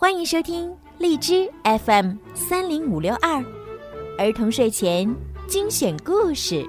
[0.00, 3.44] 欢迎收听荔枝 FM 三零五六二
[4.16, 5.12] 儿童睡前
[5.48, 6.64] 精选故事。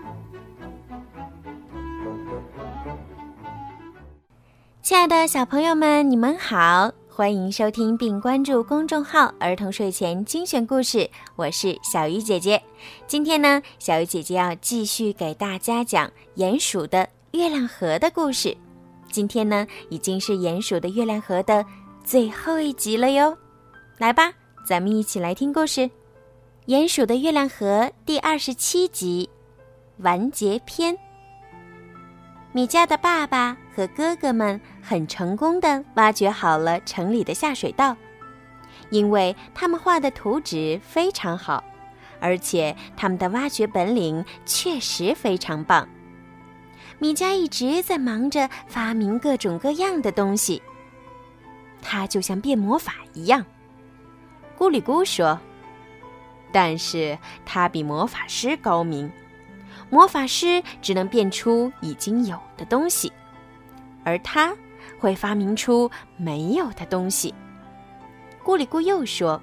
[4.82, 12.60] 亲爱的小朋友们，你们好，欢迎收听并关注公众号“儿童睡前精选故事”，我是小鱼姐姐。
[13.06, 18.58] 今天呢，小鱼姐姐要继续给大家讲鼹鼠的月亮河的故事。
[19.12, 21.64] 今天呢，已经是鼹鼠的月亮河的。
[22.04, 23.38] 最后一集了哟，
[23.98, 24.32] 来吧，
[24.66, 25.82] 咱们一起来听故事，
[26.66, 29.30] 《鼹鼠的月亮河》第二十七集，
[29.98, 30.98] 完结篇。
[32.52, 37.96] 米迦的爸爸和哥哥们很成功的挖掘好了城里的下水道，
[38.90, 41.64] 因为他们画的图纸非常好，
[42.20, 45.88] 而且他们的挖掘本领确实非常棒。
[46.98, 50.60] 米迦一直在忙着发明各种各样的东西。
[51.82, 53.46] 他就像变魔法一样，
[54.58, 55.40] 咕里咕说
[56.52, 59.12] ：“但是他比魔法师高明。
[59.90, 63.12] 魔法师只能变出已经有的东西，
[64.04, 64.56] 而他
[65.00, 67.34] 会发明出没有的东西。”
[68.44, 69.42] 咕里咕又说：“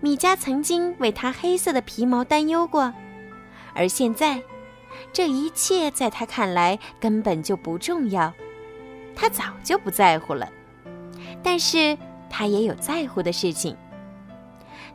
[0.00, 2.92] 米迦曾经为他黑色的皮毛担忧过，
[3.74, 4.42] 而现在，
[5.12, 8.32] 这一切在他看来根本就不重要，
[9.14, 10.50] 他早就不在乎了。”
[11.42, 11.96] 但是
[12.30, 13.76] 他也有在乎的事情。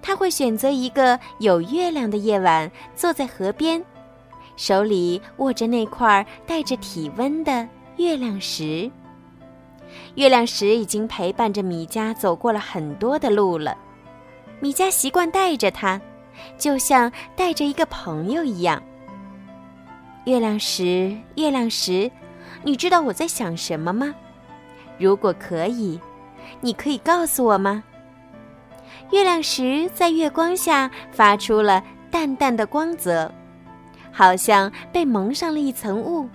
[0.01, 3.83] 他会选择一个有月亮的夜晚，坐在河边，
[4.55, 7.67] 手里握着那块带着体温的
[7.97, 8.89] 月亮石。
[10.15, 13.75] 月亮石已经陪伴着米迦走过了很多的路了，
[14.59, 15.99] 米迦习惯带着它，
[16.57, 18.81] 就像带着一个朋友一样。
[20.25, 22.11] 月亮石，月亮石，
[22.63, 24.13] 你知道我在想什么吗？
[24.99, 25.99] 如果可以。
[26.61, 27.83] 你可以告诉我吗？
[29.11, 33.31] 月亮石在月光下发出了淡淡的光泽，
[34.11, 36.27] 好像被蒙上了一层雾。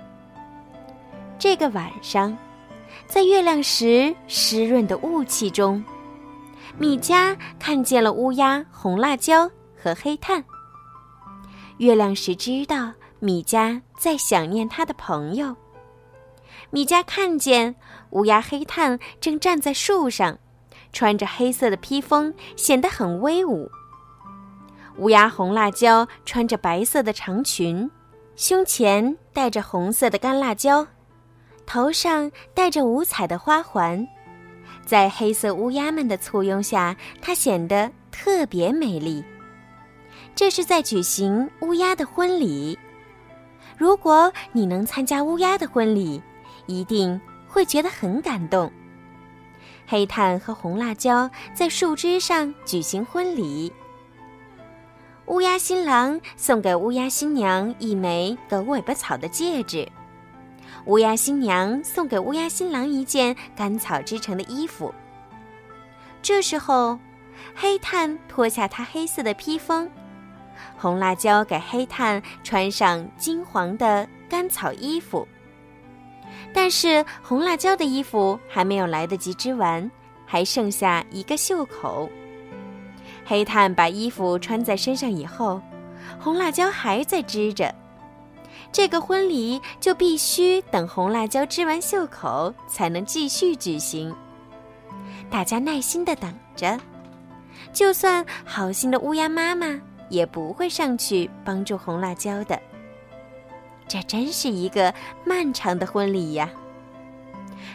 [1.38, 2.36] 这个晚上，
[3.06, 5.84] 在月亮石湿润的雾气中，
[6.78, 10.42] 米迦看见了乌鸦、红辣椒和黑炭。
[11.78, 15.54] 月亮石知道米迦在想念他的朋友。
[16.70, 17.74] 米迦看见
[18.10, 20.38] 乌鸦黑炭正站在树上，
[20.92, 23.70] 穿着黑色的披风，显得很威武。
[24.98, 27.90] 乌鸦红辣椒穿着白色的长裙，
[28.36, 30.86] 胸前戴着红色的干辣椒，
[31.64, 34.06] 头上戴着五彩的花环，
[34.84, 39.24] 在黑色乌鸦们的簇拥下，它显得特别美丽。
[40.34, 42.78] 这是在举行乌鸦的婚礼。
[43.78, 46.22] 如果你能参加乌鸦的婚礼，
[46.66, 48.72] 一定会觉得很感动。
[49.86, 53.72] 黑炭和红辣椒在树枝上举行婚礼。
[55.26, 59.88] 乌鸦新郎送给乌鸦新娘一枚狗尾巴草的戒指，
[60.86, 64.92] 乌鸦新娘送给乌鸦新郎一件干草织成的衣服。
[66.20, 66.98] 这时候，
[67.54, 69.90] 黑炭脱下他黑色的披风，
[70.76, 75.26] 红辣椒给黑炭穿上金黄的干草衣服。
[76.54, 79.90] 但是红辣椒的衣服还没有来得及织完，
[80.26, 82.08] 还剩下一个袖口。
[83.24, 85.60] 黑炭把衣服穿在身上以后，
[86.20, 87.74] 红辣椒还在织着。
[88.70, 94.14] 这个婚礼就必须等红辣椒织完袖口才能继续举行。
[95.30, 96.78] 大家耐心的等着，
[97.72, 102.60] 就算好心的乌鸦妈妈也不会上去帮助红辣椒的。
[103.92, 106.48] 这真是一个漫长的婚礼呀！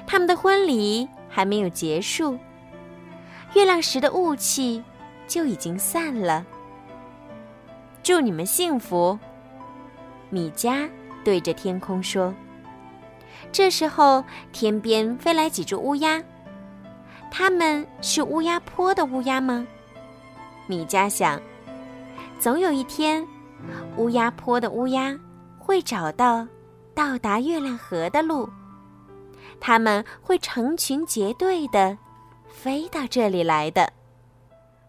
[0.07, 2.35] 他们的婚礼还没有结束，
[3.53, 4.83] 月亮石的雾气
[5.27, 6.43] 就已经散了。
[8.01, 9.19] 祝你们幸福，
[10.31, 10.89] 米迦
[11.23, 12.33] 对着天空说。
[13.51, 16.23] 这时候，天边飞来几只乌鸦，
[17.29, 19.67] 他们是乌鸦坡的乌鸦吗？
[20.65, 21.39] 米迦想，
[22.39, 23.23] 总有一天，
[23.97, 25.15] 乌鸦坡的乌鸦。
[25.67, 26.47] 会找到
[26.95, 28.49] 到达月亮河的路，
[29.59, 31.97] 他们会成群结队的
[32.47, 33.91] 飞到这里来的。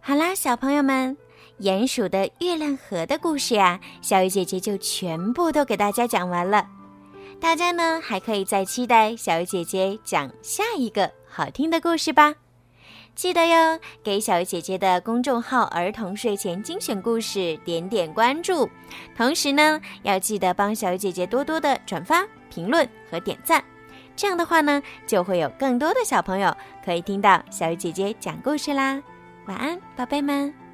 [0.01, 1.17] 好啦，小朋友们，
[1.59, 6.65] 鼹鼠的月亮河的故事呀，小鱼姐姐就全部都给大家讲完了。
[7.41, 12.37] 大家呢还可以再期待小鱼姐姐讲下一个好听的故事吧。
[13.19, 18.71] 记得哟，给小姐姐的公众号“儿童睡前精选故事”点点关注，
[19.17, 23.61] 同时呢，要记得帮小姐姐多多的转发、评论和点赞。
[24.15, 29.03] 这样的话呢，就会有更多的小朋友可以听到小姐姐讲故事啦。
[29.47, 30.68] 晚安，宝贝们。